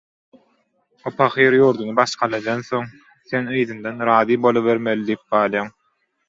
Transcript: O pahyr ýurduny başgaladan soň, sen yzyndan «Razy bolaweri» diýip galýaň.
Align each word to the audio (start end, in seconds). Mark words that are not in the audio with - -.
O 1.09 1.11
pahyr 1.17 1.57
ýurduny 1.57 1.93
başgaladan 1.99 2.63
soň, 2.69 2.87
sen 3.33 3.53
yzyndan 3.59 4.03
«Razy 4.11 4.39
bolaweri» 4.47 4.97
diýip 5.11 5.23
galýaň. 5.37 5.71